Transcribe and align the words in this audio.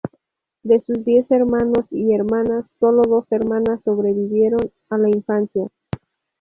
De 0.63 0.79
sus 0.79 1.05
diez 1.05 1.29
hermanos 1.29 1.85
y 1.91 2.15
hermanas, 2.15 2.65
sólo 2.79 3.03
dos 3.03 3.27
hermanas 3.31 3.81
sobrevivieron 3.85 4.71
a 4.89 4.97
la 4.97 5.09
infancia. 5.09 5.67